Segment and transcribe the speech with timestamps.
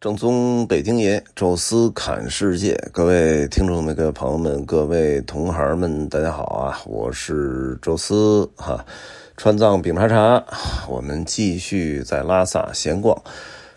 [0.00, 6.80] 正宗北京爷，宙斯侃世界，各位听众们、各位朋友们、各位同行们，大家好啊！
[6.86, 8.86] 我是宙斯哈，
[9.36, 10.44] 川藏饼茶茶，
[10.88, 13.20] 我们继续在拉萨闲逛。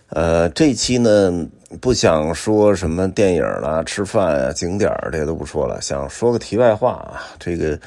[0.10, 1.48] 呃，这期呢
[1.80, 7.80] 不想说什么电影啦、吃饭啊、景点这些都不说了，想说个题外话啊，这个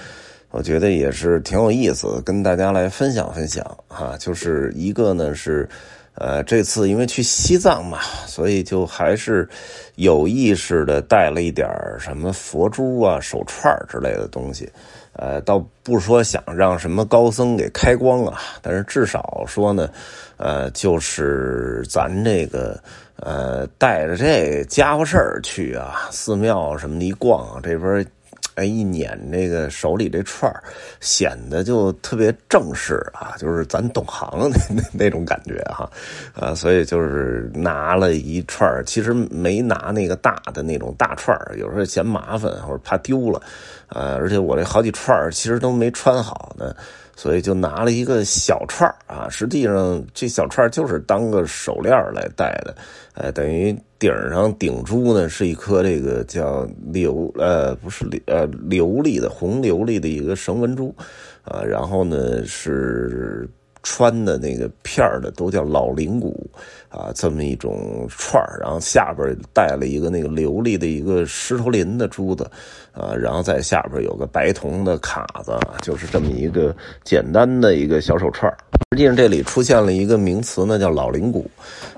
[0.50, 4.16] 我觉得也是挺有意思，跟大家来分享分享哈。
[4.18, 5.68] 就是一个呢是。
[6.16, 9.48] 呃，这次因为去西藏嘛，所以就还是
[9.96, 11.68] 有意识的带了一点
[11.98, 14.70] 什么佛珠啊、手串之类的东西。
[15.14, 19.88] 呃，倒不说想让什么高僧给开光啊，但是至少说呢，
[20.36, 22.80] 呃，就是咱这个
[23.16, 28.06] 呃带着这家伙事儿去啊，寺庙什么的一逛，这边。
[28.54, 30.52] 哎，一捻这个手里这串
[31.00, 35.90] 显得就特别正式啊，就是咱懂行那那那种感觉哈，
[36.34, 43.42] 啊，所以就是拿了一串其实没拿那个大的那种大串有时候嫌麻烦或者怕丢了，
[43.88, 46.74] 呃，而且我这好几串其实都没穿好呢。
[47.16, 52.74] 所以就拿了一个小串啊，实际上这小串就是当个手链来戴的，
[53.14, 53.72] 呃，等于
[54.04, 60.94] 顶上顶珠呢是一颗这个叫琉呃不是呃琉璃的红琉璃的一个绳纹珠，
[61.42, 63.48] 啊，然后呢是。
[63.84, 66.50] 穿的那个片儿的都叫老灵骨
[66.88, 72.50] 啊，这么一种串儿，然后下边带了一个那个琉璃的一个石头林的珠子
[72.92, 76.74] 啊，然后在下边有个白铜的卡子，就是这么一个
[77.04, 78.52] 简单的一个小手串
[78.90, 81.50] 实际上这里出现了一个名词呢，叫老灵骨，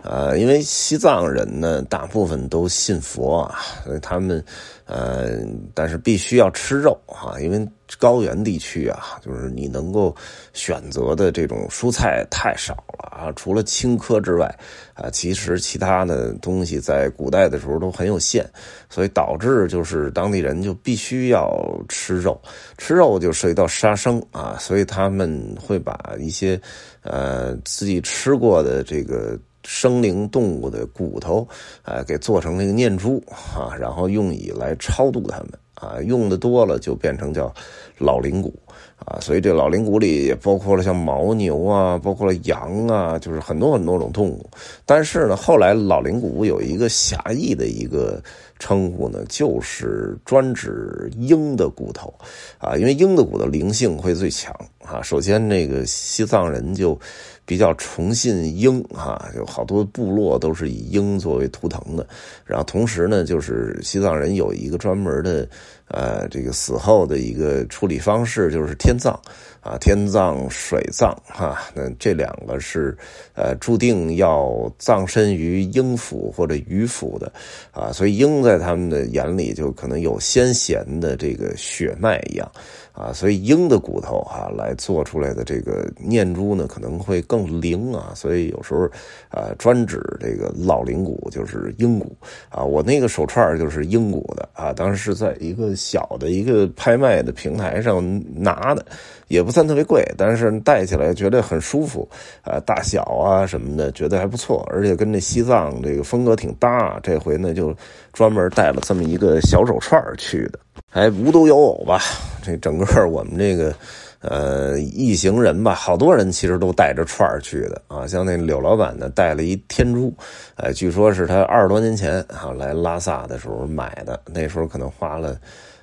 [0.02, 4.42] 呃，因为西藏人呢大部分都信佛啊，所以他们
[4.86, 5.38] 呃，
[5.74, 7.68] 但是必须要吃肉哈，因为。
[8.00, 10.12] 高原地区啊，就是你能够
[10.52, 14.52] 选择的这种蔬菜太少了啊，除了青稞之外，
[14.92, 18.44] 啊，其实其他的东西在古代的时候都很有限，
[18.90, 22.42] 所以导致就是当地人就必须要吃肉，
[22.76, 26.60] 吃肉就涉及到杀生啊，所以他们会把一些
[27.02, 31.46] 呃自己吃过的这个生灵动物的骨头
[31.82, 35.48] 啊，给做成那个念珠啊，然后用以来超度他们。
[35.76, 37.54] 啊，用的多了就变成叫
[37.98, 38.58] 老灵骨
[38.96, 44.48] 啊，所以这老灵骨里也包括了像牦牛啊，包括了羊啊，就是很多很多种动物。
[44.86, 48.22] 但是呢，后来老灵骨有一个狭义的一个
[48.58, 52.14] 称呼呢，就是专指鹰的骨头
[52.56, 55.02] 啊，因为鹰的骨头灵性会最强啊。
[55.02, 56.98] 首先，那个西藏人就。
[57.46, 62.06] 比较崇信鹰哈，有好多部落都是以鹰作为图腾的。
[62.44, 65.48] 然后同时呢，就是西藏人有一个专门的，
[65.88, 69.18] 呃，这个死后的一个处理方式，就是天葬
[69.60, 71.56] 啊，天葬、水葬哈。
[71.72, 72.96] 那这两个是
[73.34, 77.32] 呃注定要葬身于鹰府或者鱼府的
[77.70, 82.50] 啊，所以鹰在他们的眼里就可能有先贤的这个血脉一样。
[82.96, 88.12] 啊，所以鹰的骨头啊来做出来的这个念珠呢，可能会更灵啊。
[88.14, 88.88] 所以有时候，
[89.30, 92.16] 呃，专指这个老灵骨就是鹰骨
[92.48, 92.64] 啊。
[92.64, 98.02] 我那个手串就是鹰骨的啊，当时是在一个小的一个拍卖的平台上
[98.34, 98.82] 拿的，
[99.28, 102.08] 也不算特别贵，但是戴起来觉得很舒服
[102.40, 106.98] 啊，大小啊什么的觉得还不错，而且跟这西藏这个风格挺搭。
[107.02, 107.76] 这回呢就
[108.14, 110.58] 专门带了这么一个小手串去的。
[110.96, 112.00] 哎，无独有偶吧，
[112.42, 113.74] 这整个我们这个
[114.22, 118.06] 呃一行人吧，好多人其实都带着串儿去的啊。
[118.06, 120.10] 像那柳老板呢，带了一天珠，
[120.54, 125.38] 哎，据说是他二十多年前啊来拉萨的时候买的，那时候可能花了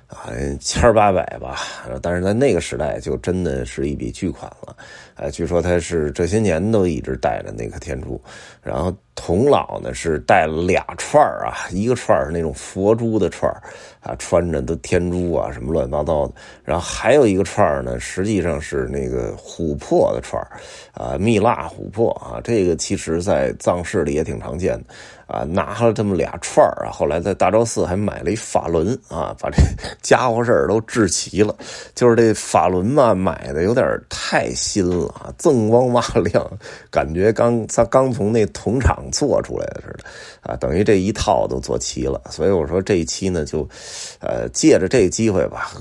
[0.08, 1.60] 啊千八百吧，
[2.02, 4.74] 但是在那个时代就真的是一笔巨款了。
[5.14, 8.20] 哎，据说他是这些年都一直带着那颗天珠，
[8.60, 8.92] 然后。
[9.16, 13.62] 童老呢是带了俩串儿啊，一个串儿是那种佛珠的串儿
[14.04, 16.34] 啊，穿着的天珠啊，什么乱七八糟的。
[16.62, 20.40] 然后还有一个串呢，实际上是那个琥珀的串
[20.92, 24.84] 啊，蜜蜡琥珀啊，这个其实在藏式里也挺常见的
[25.26, 25.44] 啊。
[25.44, 29.56] 拿了这么俩串啊，后来在大昭寺还买了一法轮啊，把这
[30.02, 31.54] 家伙事儿都置齐了。
[31.94, 36.50] 就是这法轮嘛，买的有点太新了，锃光瓦亮，
[36.90, 38.94] 感觉刚他刚从那铜厂。
[39.12, 40.04] 做出来的似的，
[40.42, 42.20] 啊，等于这一套都做齐了。
[42.30, 43.68] 所以我说这一期呢，就，
[44.18, 45.72] 呃，借着这机会吧，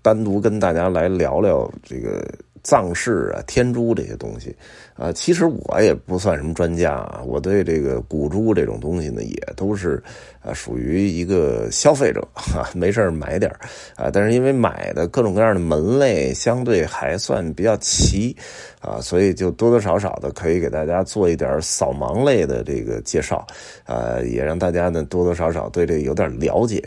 [0.00, 2.26] 单独跟大家来聊聊这个
[2.62, 4.56] 藏式啊、天珠这些东西，
[4.98, 10.02] 啊，其实我也不算什么专家啊，我对这个古珠这种东西呢，也都是
[10.40, 13.48] 啊，属于一个消费者哈，没事买点
[13.94, 18.36] 啊，但是因为买的各种各样的门类相对还算比较齐
[18.80, 23.46] 啊，所以就多多少少的可以给大家做一点扫盲类的这个介绍，
[23.84, 26.82] 啊，也让大家呢多多少少对这个有点了解，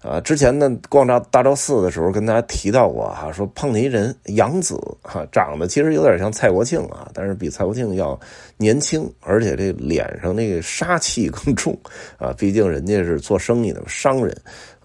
[0.00, 4.78] 啊，之前呢逛大大昭寺的时候跟大家提到过哈，说碰见一人杨子。
[5.02, 8.18] 哈，长得其实有点像蔡国庆啊，但是比蔡国庆要
[8.56, 11.78] 年轻，而且这脸上那个杀气更重
[12.18, 12.34] 啊。
[12.36, 14.36] 毕竟人家是做生意的商人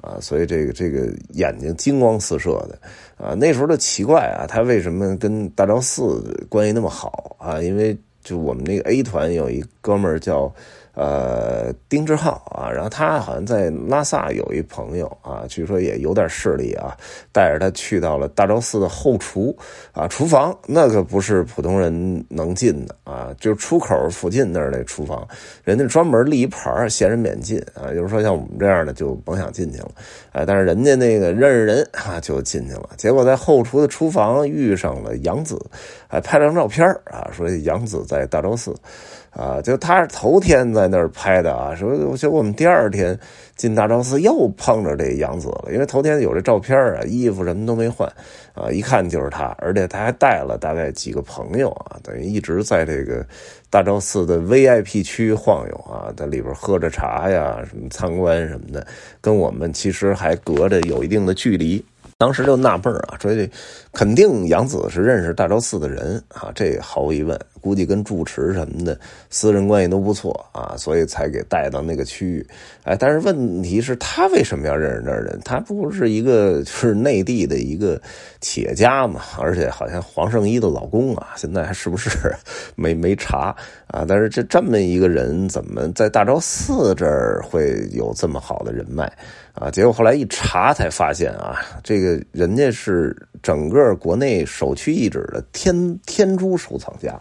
[0.01, 2.79] 啊，所以这个这个眼睛金光四射的
[3.17, 3.33] 啊。
[3.33, 7.61] 那时候的奇怪啊，他为什么跟大昭寺关系那么好啊？
[7.61, 10.53] 因为就我们那个 A 团有一哥们儿叫。
[10.95, 16.95] 呃，丁志浩啊，然后他好像在拉萨有一朋友啊，据说也有点势力啊，
[17.31, 19.57] 带着他去到了大昭寺的后厨
[19.91, 25.27] 啊，厨房那可不是普通人能进的啊，就出口附近那儿那厨房，
[25.63, 29.91] 人家专门立一牌闲人免进啊，就是说像我们这样的就甭想进去了，
[30.33, 35.59] 哎，但是人家那个认识人啊，就进去了，结果在后厨的厨房遇上了杨子，
[36.07, 38.75] 还拍了张照片啊，说杨子在大昭寺。
[39.35, 43.17] 啊，就他是头天在那儿拍的啊，说就我们第二天
[43.55, 48.07] 进大昭寺又碰着这杨子了，因为头天有这照片啊，衣服什么都没换，
[48.53, 53.25] 啊，一看就是他，而且他还带了大概几个朋友啊，等于一直在这个
[53.69, 58.85] 大昭寺的 VIP 区晃悠啊，在里边喝着茶呀，什么参观什么的，
[59.19, 61.83] 跟我们其实还隔着有一定的距离。
[62.17, 63.49] 当时就纳闷啊，说这
[63.91, 68.97] 肯定杨子是认识大昭寺的人啊，这毫无疑问，估计跟住持什么的
[69.29, 72.45] 私人关系都不错啊，所以才给带到那个区域。
[72.83, 75.39] 哎，但是问题是，他为什么要认识那儿人？
[75.43, 78.01] 他不是一个就是内地的一个
[78.39, 79.21] 企业家嘛？
[79.39, 82.33] 而且好像黄圣依的老公啊，现在还是不是
[82.75, 83.55] 没没查
[83.87, 84.05] 啊？
[84.07, 89.11] 但是这这么一个人，怎么在大昭寺这儿会有这么好的人脉？
[89.53, 97.19] 啊，结果后来一查才发现啊，这个人家是整个国内首屈一指的天天珠收藏家，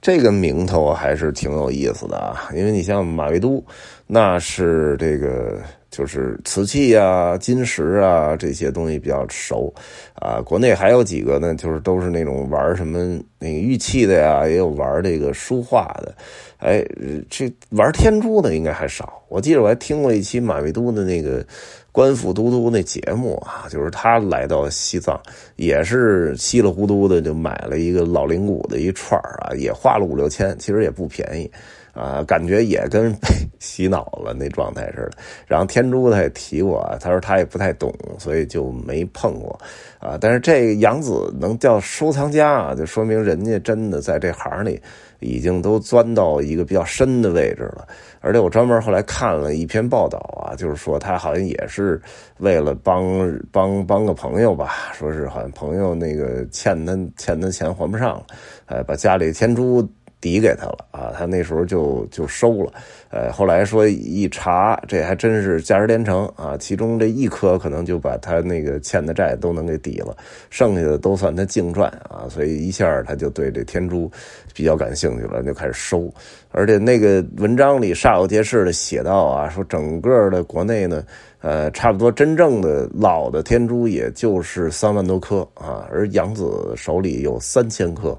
[0.00, 2.48] 这个名头还是挺有意思的啊。
[2.56, 3.62] 因为你像马未都，
[4.06, 5.60] 那是这个
[5.90, 9.72] 就是瓷器啊、金石啊这些东西比较熟
[10.14, 10.40] 啊。
[10.40, 16.14] 国内还有几个呢，就是都是那种玩什么那个玉器的呀，也有玩这个书画的。
[16.56, 16.84] 哎，
[17.30, 19.22] 这玩天珠的应该还少。
[19.28, 21.44] 我记得我还听过一期马未都的那个
[21.92, 25.20] 官府都督那节目啊，就是他来到西藏，
[25.56, 31.50] 也是稀里糊涂的就买了一个老灵骨的一串啊，也花了五六千，其实也不便宜
[32.00, 33.28] 啊，感觉也跟被
[33.60, 35.18] 洗脑了那状态似的。
[35.46, 39.58] 然后天珠他也提过，他说他也不太懂，所以就没碰过
[39.98, 40.16] 啊。
[40.20, 44.80] 但是这杨子能叫收藏家啊，就说明人家真的在这行里。
[45.22, 47.86] 已经都钻到一个比较深的位置了，
[48.22, 52.00] 而且我专门后来看了一篇报道啊，就是说他好像也是
[52.38, 58.26] 为了帮帮帮个朋友吧，说是好像朋友那个欠他欠他钱还不上了，
[58.64, 59.86] 哎，把家里天珠。
[60.20, 62.72] 抵给他了啊，他那时候就就收了，
[63.08, 70.14] 呃，后来说一查，这还真是价值连城啊，其中这一颗可能就把他那个欠的债都能给抵了，
[70.50, 74.10] 剩下的都算他净赚啊，所以一下他就对这天珠
[74.54, 76.12] 比较感兴趣了，就开始收，
[76.50, 81.02] 而且那个文章里煞有介事的写到啊，说整个的国内呢，
[81.40, 88.18] 呃，差不多真正的老的天珠也就是三万多颗啊，而杨子手里有三千颗。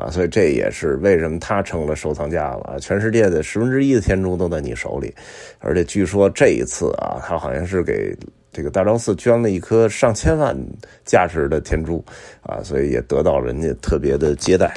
[0.00, 2.78] 啊，所以这也是为什么它成了收藏家了。
[2.80, 5.14] 全世界的十分之一的天珠都在你手里，
[5.58, 8.16] 而且据说这一次啊，他好像是给
[8.50, 10.56] 这个大昭寺捐了一颗上千万
[11.04, 12.02] 价值的天珠，
[12.42, 14.74] 啊，所以也得到人家特别的接待。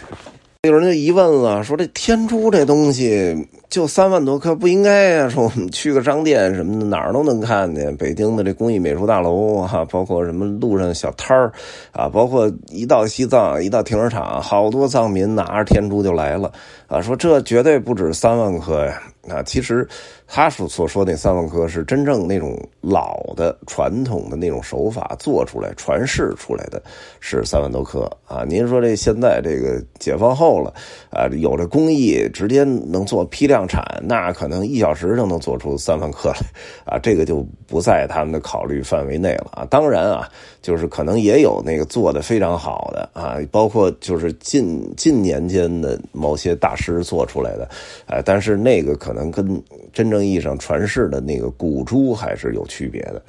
[0.66, 5.28] 有人就疑问了，说这天珠这东西就三万多颗，不应该呀？
[5.28, 7.94] 说我们去个商店什么的，哪儿都能看见。
[7.98, 11.52] 北京的这工艺美术大楼啊，包括什么路上小摊儿
[11.92, 16.50] 啊，包括一到西藏，一到停车场，好多藏民拿着天珠就来了
[16.88, 19.02] 啊，说这绝对不止三万颗呀。
[19.30, 19.88] 啊，其实
[20.28, 26.84] 他所所说那三万颗是真正那种老的传统的那种手法做出来传世出来的，
[27.22, 28.44] 是三万多颗啊。
[28.46, 30.74] 您说这现在这个解放后了
[31.10, 36.38] 啊，有这工艺直接能做批量产，那可能一小时就能做出三万颗来
[36.86, 39.66] 啊，这个就不在他们的考虑范围内了啊。
[39.70, 40.30] 当然啊，
[40.62, 47.70] 就是可能也有那个做的非常好的啊，包括就是近近年间的某些大师做出来的，
[48.06, 49.13] 哎，但是那个可。
[49.14, 49.62] 能跟
[49.94, 53.22] 真正意义上传世的那个古珠还是有区别的，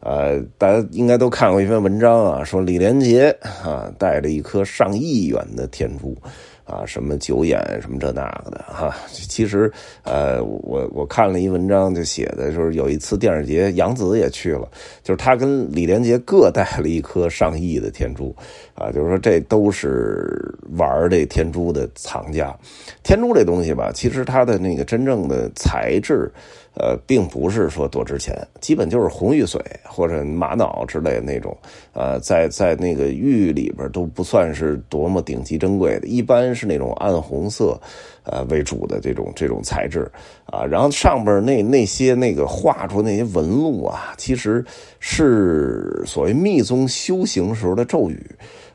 [0.00, 3.30] 呃，大家应该都看过一篇文章啊，说李连杰
[3.62, 6.16] 啊带着一颗上亿元的天珠。
[6.72, 9.70] 啊，什么九眼什么这那个的哈，其实
[10.04, 14.66] 呃，我我看了一文章，就写的就是有一次电影节，杨紫也去了，
[15.02, 18.34] 就是他跟李连杰各带了一颗上亿的天珠，
[18.74, 22.56] 啊，就是说这都是玩这天珠的藏家。
[23.02, 26.32] 天珠这东西吧，其实它的那个真正的材质。
[26.74, 31.54] 呃，并不是说多值钱，基本就是红玉髓或者玛瑙之类的那种，
[31.92, 37.78] 呃，在在那个玉里边都不算是多么顶级珍贵的，一般是那种暗红色，
[38.24, 40.10] 呃为主的这种这种材质
[40.46, 40.64] 啊。
[40.64, 44.64] 然后上边那那些那个画出那些纹路啊，其实
[44.98, 48.18] 是所谓密宗修行时候的咒语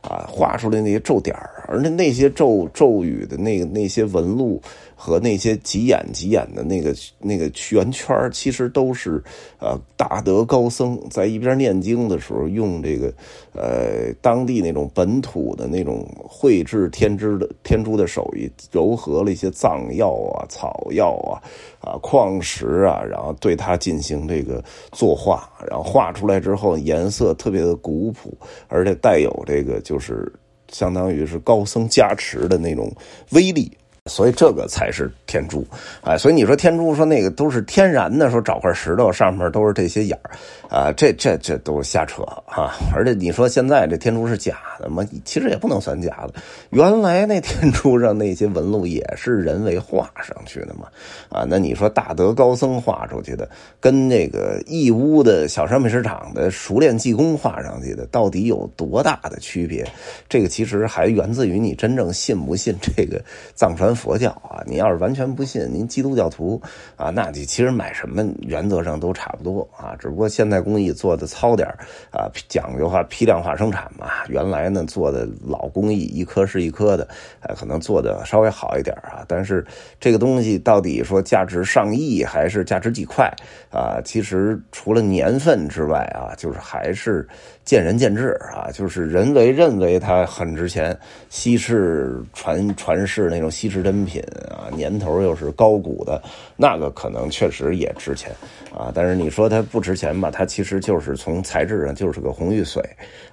[0.01, 1.35] 啊，画出来那些咒点
[1.67, 4.61] 而那那些咒咒语的那个那些纹路。
[4.99, 9.23] 和那些急眼急眼的那个那个圆圈其实都是
[9.59, 13.13] 呃大德高僧在一边念经的时候用这个
[13.53, 21.37] 呃当地那种本土的那种绘制天珠的天珠的手艺，糅合了一些藏药啊、草药啊、
[21.79, 28.35] 啊矿石啊，然后对它进行这个作画，然后画出来之后颜色特别的古朴，
[28.67, 30.33] 而且带有这个就是
[30.69, 32.91] 相当于是高僧加持的那种
[33.33, 33.71] 威力。
[34.07, 35.65] 所以这个才是天珠，
[36.01, 40.31] 哎，所以你说天珠说那个都是天然的，说找块石头上面都是这些眼儿，
[40.69, 42.75] 啊，这这这都是瞎扯啊！
[42.95, 45.03] 而且你说现在这天珠是假的吗？
[45.25, 46.35] 其实也不能算假的，
[46.69, 50.87] 原来那天珠上那些纹路也是人为画上去的嘛，
[51.29, 53.49] 啊，那你说大德高僧画出去的，
[53.79, 59.83] 跟那个义乌的小商品市场的熟练技工画上去的，到底有多大的区别？
[60.29, 63.19] 这个其实还源自于你真正信不信这个
[63.55, 63.96] 藏传。
[63.97, 66.61] 佛教啊，你要是完全不信，您基督教徒
[66.95, 71.67] 啊，那你其实买什么原则上都差不多啊，只不过现代工艺做的糙点
[72.11, 74.07] 啊，讲究化批量化生产嘛。
[74.29, 77.07] 原来呢做的老工艺，一颗是一颗的，
[77.41, 79.25] 哎，可能做的稍微好一点啊。
[79.27, 79.65] 但是
[79.99, 83.29] 这个东西到底说价值上亿还是价值几块
[83.71, 83.99] 啊？
[84.05, 87.27] 其实除了年份之外啊，就是还是
[87.67, 88.71] 见仁见智啊。
[88.73, 90.97] 就是人为认为它很值钱，
[91.29, 93.77] 稀世传传世那种稀世。
[93.77, 96.19] 珍品啊，年头又是高古的，
[96.55, 98.31] 那个可能确实也值钱
[98.75, 98.91] 啊。
[98.93, 102.81] 但是你说它不值钱吧，它其实就是从材质上就是个红玉髓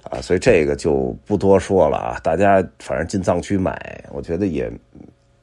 [0.03, 2.19] 啊，所以这个就不多说了啊。
[2.23, 4.71] 大家反正进藏区买，我觉得也。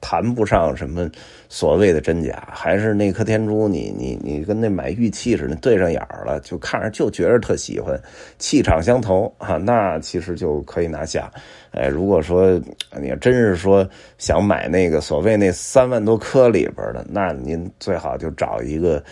[0.02, 1.08] 谈不上什么
[1.48, 7.98] 所谓的真假，还是那颗天珠，你你你跟那买玉器似的，对上眼儿了，就看着就觉着特喜欢，
[8.38, 11.30] 气场相投啊，那其实就可以拿下。
[11.70, 12.60] 哎，如果说
[13.00, 19.02] 你要真是说想买那个所谓那三万多颗里边的，那您最好就找一个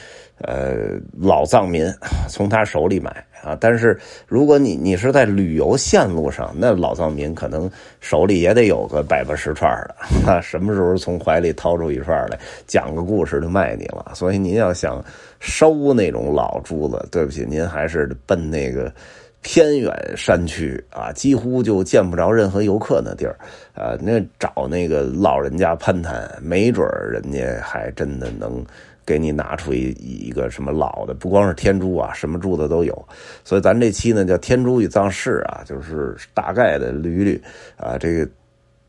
[0.40, 1.92] 呃老藏民，
[2.28, 3.24] 从他手里买。
[3.42, 14.12] 啊，但是如果你你是在旅游线路上，那老藏民可能手里也得有个百八十串的，啊，什么时候从怀里掏出一串来，讲个故事就卖你了。
[14.14, 15.02] 所以您要想
[15.38, 18.92] 收那种老珠子，对不起，您还是奔那个
[19.40, 23.38] 偏远山区啊，几乎就见不着任何游客那地儿，
[23.72, 28.62] 啊，那找那个老人家攀谈，没准人家还真的能。
[29.10, 33.08] 给你拿出一一个什么老的，不光是天珠啊，什么珠子都有。
[33.42, 37.40] 所以咱这期呢叫《天珠与藏饰》啊，就是大概的捋一捋
[37.76, 38.28] 啊，这个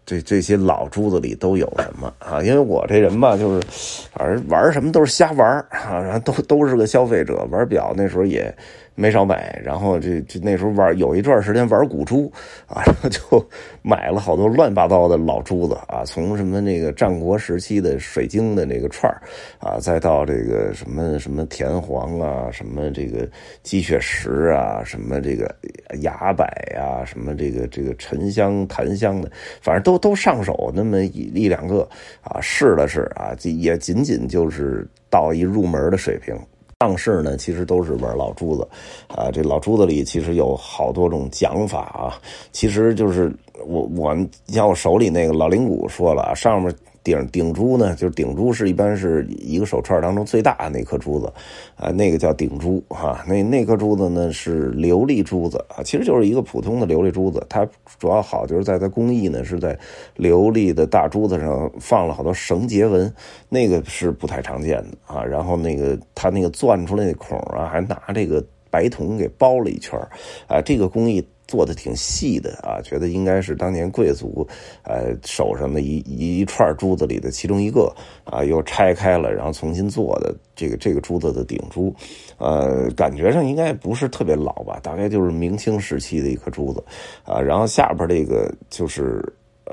[0.05, 2.39] 这这些老珠子里都有什么啊？
[2.43, 3.67] 因为我这人吧，就是
[4.13, 8.55] 反正玩什么都是瞎玩啊，然后都都是个消费者，玩表那时候也。
[8.93, 12.31] 没少买，然后这这那时候玩有一段时间玩古珠
[12.67, 13.49] 啊， 然后就
[13.81, 19.11] 买了好多乱八糟的老珠子啊，从什么那个战国时期的水晶的那个串
[19.59, 23.27] 啊，再到这个什么什么田黄啊，什么这个
[23.63, 25.53] 鸡血石啊，什么这个
[26.01, 26.43] 崖柏
[26.77, 29.31] 啊，什么这个这个沉香檀香的，
[29.61, 31.87] 反正都都上手那么一两个
[32.21, 36.37] 啊，试了试啊，也仅仅就是到一入门的水平。
[36.81, 38.67] 上市呢，其实都是玩老珠子，
[39.07, 42.17] 啊，这老珠子里其实有好多种讲法啊，
[42.51, 43.31] 其实就是
[43.67, 46.75] 我我像我手里那个老灵骨说了，上面。
[47.03, 51.31] 顶顶珠呢，就是顶珠是一般是一个手串当中最大的那颗珠子，
[51.75, 53.23] 啊，那个叫顶珠哈。
[53.27, 57.43] 那那颗珠子呢是琉璃珠子啊，其实就是一个普通的琉璃珠子。
[57.49, 57.67] 它
[57.97, 59.77] 主要好就是在它工艺呢是在
[60.17, 63.11] 琉璃的大珠子上放了好多绳结纹，
[63.49, 65.23] 那个是不太常见的啊。
[65.23, 69.99] 然后那个它那个钻出来那孔啊，还拿这个白铜给包了一圈
[70.47, 71.27] 啊，这个工艺。
[71.51, 74.47] 做的挺细的啊，觉得应该是当年贵族
[74.83, 77.93] 呃手上的一一串珠子里的其中一个
[78.23, 81.93] 啊，又拆开了，然后重新做的这个这个珠子的顶珠，
[82.37, 86.81] 呃，感觉上应该不是特别老吧，大概就是明清时期的一颗珠子
[87.25, 89.21] 啊，然后下边这个就是。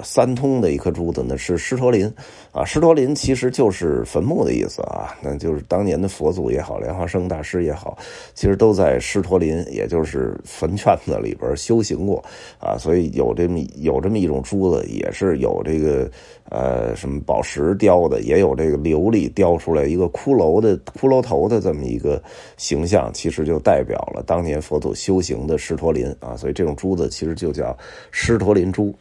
[0.03, 2.13] 三通的一颗珠子呢是狮驼林，
[2.53, 7.97] 啊，狮驼林其实就是坟墓的意思啊，那就是当年的佛祖也好，莲花生大师也好，
[8.35, 12.23] 其实都在狮驼林，也就是坟圈子里边修行过。
[12.59, 16.11] 啊，所以有这么有这么一种珠子，也是有这个
[16.51, 22.23] 呃什么宝石雕的，也有这个琉璃雕出来一个骷髅的骷髅头的这么一个
[22.57, 26.07] 形象，其实就代表了当年佛祖修行的狮驼林。
[26.21, 27.77] 啊，所以这种珠子其实就叫
[28.11, 28.95] 狮驼林珠。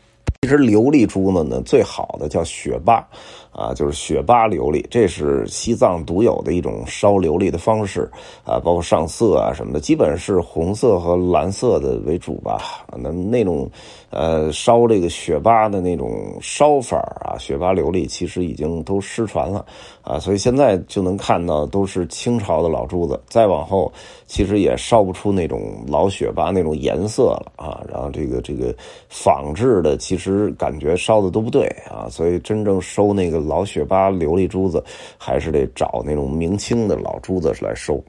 [0.48, 3.06] 其实琉璃珠子呢，最好的叫雪巴，
[3.52, 8.10] 啊，就是雪巴琉璃，这是西藏独有的一种烧琉璃的方式，
[8.46, 12.62] 啊，包括上色啊什么的，基本是红色和蓝色的为主吧。
[12.98, 13.70] 那那种，
[14.10, 19.66] 呃，烧这个雪巴的那种烧法啊，雪巴琉璃其实已经都失传了，
[20.02, 23.92] 啊，所以现在就能看到都是清朝的老珠子，再往后
[24.28, 27.84] 其实也烧不出那种老雪巴那种颜色了啊。
[27.92, 28.74] 然后这个这个
[29.10, 30.37] 仿制的其实。
[30.54, 34.84] 感觉烧的都不对啊，所以真正收那个老雪巴琉璃珠子，
[35.18, 38.04] 还是得找那种明清的老珠子来收。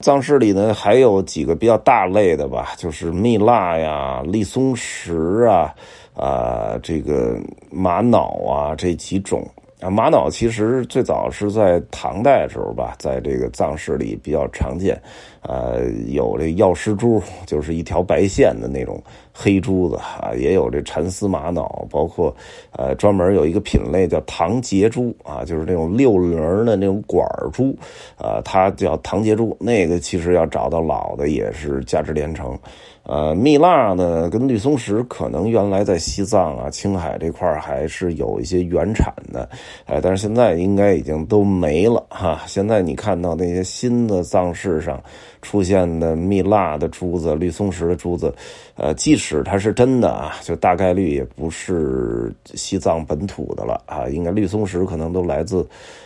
[0.00, 5.74] 藏式里呢，还有几个比较大类的吧，就是蜜蜡呀、绿松石啊、
[6.14, 7.38] 啊这个
[7.70, 9.46] 玛瑙啊这几种。
[9.80, 15.00] 啊，玛瑙其实最早是在唐代的时候吧，在这个藏式里比较常见，
[15.46, 22.34] 呃，有这药师珠，就是一条白线的那种黑珠子啊，也有这蚕丝玛瑙，包括
[22.72, 27.76] 呃专门有一个品类叫唐结珠啊，就是那种六棱的那种管珠
[28.16, 32.58] 啊，它叫唐结珠，那个其实要找到老的也是价值连城。
[33.06, 39.46] 呃，蜜蜡呢，跟绿松石可能原来在西藏啊、青海这块还是有一些原产的，
[39.84, 42.40] 哎，但是现在应该已经都没了哈。
[42.46, 44.98] 现在你看到那些新的藏式上
[45.44, 48.34] 出现的蜜蜡的珠子、绿松石的珠子，
[48.76, 54.08] 呃，即使它是真的啊，就大概率也不是西藏本土的了啊。
[54.08, 55.64] 应该绿松石可能都来自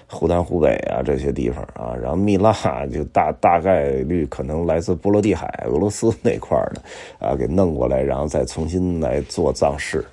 [0.08, 2.52] 湖南、湖北啊这些地方啊，然后蜜蜡
[2.92, 6.82] 就大大概率可能来自波罗的海、俄罗斯那块的。
[7.18, 10.04] 啊，给弄过来，然后再重新来做藏式。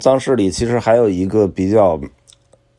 [0.00, 1.98] 藏式里其实还有一个比较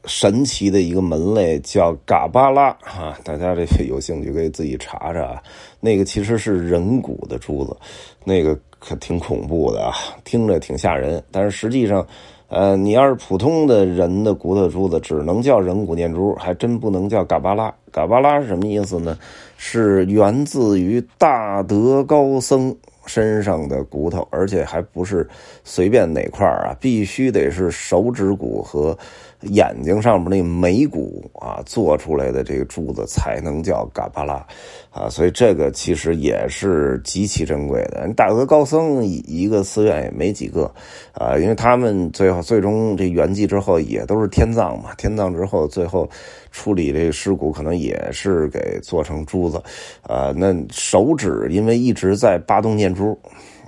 [0.05, 3.17] 神奇的一个门类，叫嘎巴拉啊。
[3.23, 5.41] 大家这有兴趣可以自己查查。
[5.79, 7.75] 那个其实是人骨的珠子，
[8.23, 11.23] 那个可挺恐怖的啊，听着挺吓人。
[11.31, 12.05] 但是实际上，
[12.47, 17.73] 呃，你要是普通的人的骨头珠子，只能叫人骨念珠，还真不能叫嘎巴拉。
[17.91, 19.17] 嘎巴拉是什么意思呢？
[19.57, 22.75] 是源自于大德高僧。
[23.07, 25.29] 身上的骨头，而且还不是
[25.63, 28.97] 随便哪块啊，必须得是手指骨和
[29.45, 34.45] 眼睛上面那眉骨啊做出来的这个珠子才能叫嘎巴拉
[34.91, 38.07] 啊，所以这个其实也是极其珍贵的。
[38.15, 40.71] 大德高僧一个寺院也没几个
[41.13, 46.09] 啊，因为他们最后最终这圆寂之后也都是天葬嘛，天葬之后最后。
[46.51, 49.61] 处理这尸骨可能也是给做成珠子，
[50.03, 53.19] 啊，那手指因为一直在八洞念珠，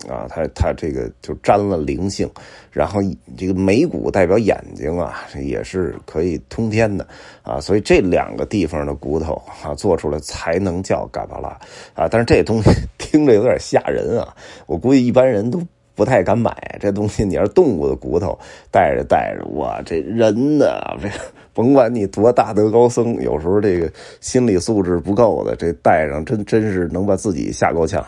[0.07, 2.29] 啊，它它这个就沾了灵性，
[2.71, 2.99] 然后
[3.37, 7.07] 这个眉骨代表眼睛啊，也是可以通天的，
[7.41, 11.49] 啊，所以这两个地方的骨头啊做出来才能叫嘎巴拉，
[11.93, 14.35] 啊，但是这东西 听着有点吓人啊，
[14.67, 15.61] 我估计一般人都
[15.95, 17.25] 不太敢买这东西。
[17.25, 18.37] 你要是动物的骨头
[18.71, 20.65] 带着带着，哇，这人呢
[21.01, 21.09] 这。
[21.53, 28.05] 甭管你多大德高僧，有时候这个心理素质不够的，这戴上真真是能把自己吓够呛。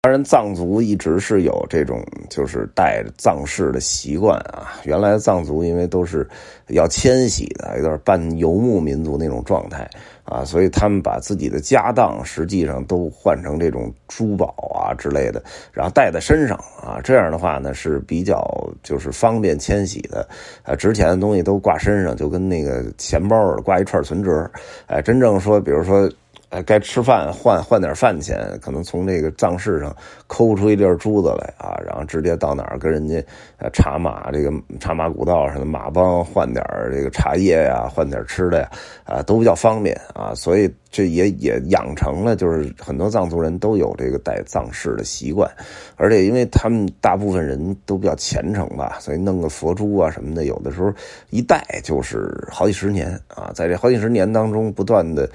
[0.00, 4.72] 当然，藏族一直是有这种就是戴藏饰的习惯啊。
[4.84, 6.26] 原来藏族因为都是
[6.68, 9.90] 要迁徙的，有点半游牧民族那种状态。
[10.22, 18.46] 啊，所以他们把自己的家当实际上都换成这种珠宝啊之类的，然后带在身上啊，这样的话呢是比较
[18.82, 20.28] 就是方便迁徙的，
[20.62, 24.48] 啊，值钱的东西都挂身上，就跟那个钱包，挂一串存折。
[24.86, 26.08] 哎，真正说，比如说。
[26.50, 29.94] 哎，该吃饭换换点饭钱，可能从这个藏市上
[30.26, 33.22] 抠出一粒珠子来啊，然后直接到哪儿跟人家
[33.58, 38.70] 呃茶马这个茶马古道上的马帮换点这个茶叶呀，换点吃的呀，
[39.04, 45.50] 啊都比较方便啊，所以这也也养成了就是很多藏族人都有这个戴藏饰的习惯，
[45.96, 50.92] 而且因为他们大部分人都比较虔诚吧，所以弄个佛珠啊什么的，有的时候
[51.30, 55.28] 一戴就是好几十年啊，在这好几十年当中不断的。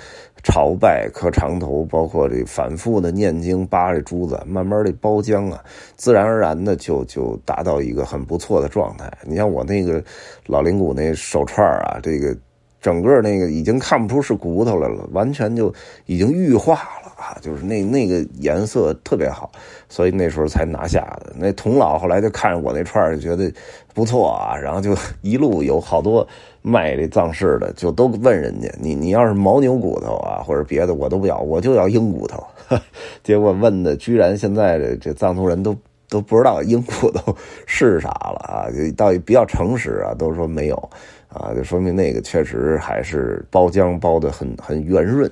[0.45, 5.63] 朝拜磕长头，包括这反复的念经扒这珠子，慢慢的包浆啊，
[5.95, 9.09] 自然而然的就就达到一个很不错的状态。
[9.25, 10.03] 你像我那个
[10.45, 12.35] 老灵骨那手串啊，这个
[12.83, 15.73] 整个那个已经看不出是骨头来了，完全就
[16.05, 17.11] 已经玉化了。
[17.15, 19.49] 啊，就是那那个颜色特别好，
[19.87, 21.31] 所以那时候才拿下的。
[21.37, 23.49] 那童老后来就看着我那串就觉得
[23.93, 26.27] 不错啊，然后就一路有好多
[26.61, 32.43] 卖这藏式的，就都问人家，你你要是牦牛骨头啊，或者别的我都不要，我就要鹰骨头。
[33.23, 35.73] 结果问的居然现在这这藏族人都
[36.13, 40.89] 都不知道鹰骨头是啥了啊，就倒比较诚实啊，都说没有
[41.27, 45.27] 啊，就说明那个确实还是包浆包的很很圆润。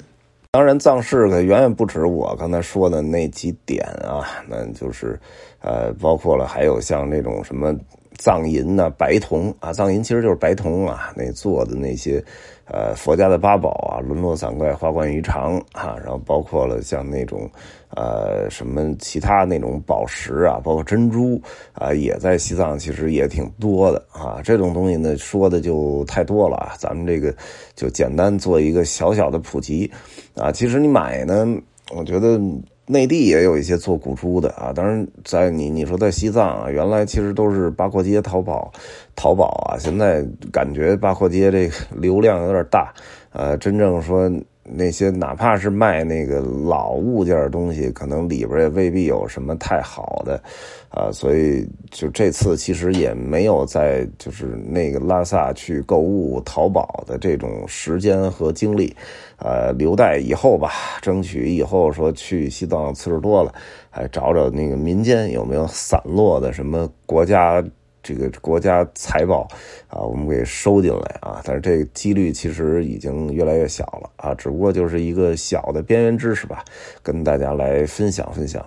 [0.49, 5.19] 当然，藏式可远远不止我刚才说的那几点啊，那就是，
[5.59, 7.73] 呃，包括了还有像那种什么
[8.17, 12.23] 藏银呐、白铜啊，藏银其实就是白铜啊，那做的那些。
[12.73, 17.49] 呃，佛家的八宝啊，沦落散怪、花冠鱼肠啊，然后包括了像那种，
[17.89, 21.41] 呃，什么其他那种宝石啊，包括珍珠
[21.73, 24.39] 啊，也在西藏其实也挺多的啊。
[24.41, 27.35] 这种东西呢，说的就太多了啊，咱们这个
[27.75, 29.91] 就简单做一个小小的普及
[30.35, 30.49] 啊。
[30.49, 31.45] 其实你买呢，
[31.93, 32.39] 我觉得。
[32.91, 38.71] 内地也有一些做古珠的啊，当然在你你说在西藏啊，原来其实都是八廓街淘宝，
[39.15, 42.93] 淘宝啊，现在感觉八廓街这个流量有点大，
[43.31, 44.29] 呃，真正说。
[44.73, 50.41] 那些哪怕是卖那个老物件的东西，可能里边也未必有什么太好的，
[50.89, 58.95] 啊，所以就这次其实也没有在就是那个拉萨去购物淘宝的这种时间和精力，
[59.43, 63.53] 呃，留待以后吧，争取以后说去西藏次数多了，
[63.89, 67.63] 还找找那个民间有没有散落的什么国家。
[68.03, 69.47] 这个国家财宝
[69.87, 76.65] 啊，我们给收进来啊，但是这个几率其实已经越来越小了啊，只不过就是一个小的边缘知识吧，
[77.03, 78.65] 跟大家来分享分享。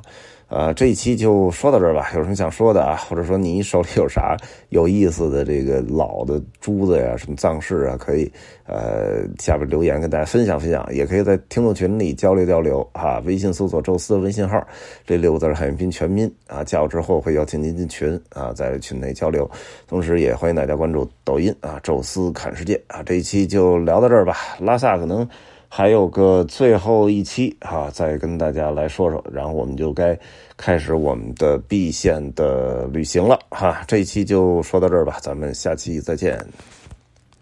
[0.55, 2.13] 啊，这一期就说到这儿吧。
[2.15, 2.95] 有什么想说的啊？
[2.95, 4.37] 或者说你手里有啥
[4.69, 8.31] 有意思的这个老的珠子呀，什么藏式啊，可以
[8.65, 10.87] 呃下边留言跟大家分享分享。
[10.95, 13.19] 也可以在听众群里交流交流啊。
[13.27, 14.65] 微信搜索“宙斯”的微信号，
[15.05, 19.51] 这六个字汉语拼全拼啊，加我之后会邀请您进群啊，在群内交流。
[19.89, 23.03] 同时也欢迎大家关注抖音啊，“宙斯看世界”啊。
[23.03, 24.37] 这一期就聊到这儿吧。
[24.61, 25.29] 拉萨可能。
[25.77, 30.17] 还有个最后一期哈，再跟大家来说说，然后我们就该
[30.57, 33.83] 开始我们的 B 线的旅行了哈。
[33.85, 36.39] 这一期就说到这儿吧，咱们下期再见。